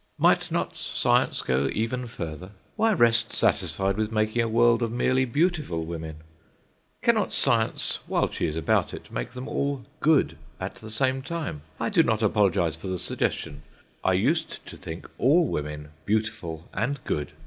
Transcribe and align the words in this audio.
Might 0.17 0.51
not 0.51 0.75
Science 0.75 1.43
go 1.43 1.69
even 1.71 2.07
further? 2.07 2.53
Why 2.75 2.91
rest 2.91 3.31
satisfied 3.31 3.97
with 3.97 4.11
making 4.11 4.41
a 4.41 4.49
world 4.49 4.81
of 4.81 4.91
merely 4.91 5.25
beautiful 5.25 5.85
women? 5.85 6.23
Cannot 7.03 7.33
Science, 7.33 7.99
while 8.07 8.31
she 8.31 8.47
is 8.47 8.55
about 8.55 8.95
it, 8.95 9.11
make 9.11 9.33
them 9.33 9.47
all 9.47 9.85
good 9.99 10.39
at 10.59 10.73
the 10.73 10.89
same 10.89 11.21
time. 11.21 11.61
I 11.79 11.89
do 11.89 12.01
not 12.01 12.23
apologise 12.23 12.75
for 12.75 12.87
the 12.87 12.97
suggestion. 12.97 13.61
I 14.03 14.13
used 14.13 14.65
to 14.65 14.75
think 14.75 15.07
all 15.19 15.45
women 15.45 15.89
beautiful 16.07 16.67
and 16.73 16.99
good. 17.03 17.33